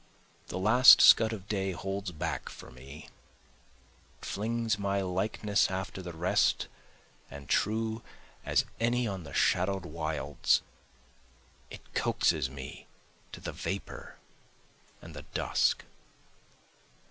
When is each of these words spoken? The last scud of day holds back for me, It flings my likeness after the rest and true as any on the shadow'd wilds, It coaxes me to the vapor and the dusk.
The 0.47 0.57
last 0.57 0.99
scud 0.99 1.31
of 1.31 1.47
day 1.47 1.73
holds 1.73 2.11
back 2.11 2.49
for 2.49 2.71
me, 2.71 3.09
It 4.17 4.25
flings 4.25 4.79
my 4.79 4.99
likeness 5.01 5.69
after 5.69 6.01
the 6.01 6.11
rest 6.11 6.67
and 7.29 7.47
true 7.47 8.01
as 8.43 8.65
any 8.79 9.07
on 9.07 9.25
the 9.25 9.33
shadow'd 9.35 9.85
wilds, 9.85 10.63
It 11.69 11.81
coaxes 11.93 12.49
me 12.49 12.87
to 13.31 13.39
the 13.39 13.53
vapor 13.53 14.17
and 15.03 15.13
the 15.13 15.21
dusk. 15.35 15.83